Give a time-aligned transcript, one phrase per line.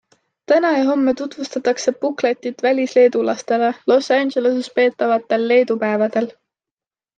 [0.51, 6.35] Täna ja homme tutvustatakse bukletit välisleedulastele Los Angeleses peetavatel Leedu päevadel.